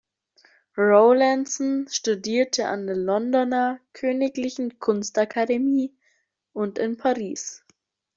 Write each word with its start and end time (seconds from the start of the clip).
Rowlandson 0.75 1.85
studierte 1.87 2.67
an 2.67 2.87
der 2.87 2.95
Londoner 2.95 3.79
Königlichen 3.93 4.79
Kunstakademie 4.79 5.95
und 6.53 6.79
in 6.79 6.97
Paris. 6.97 7.63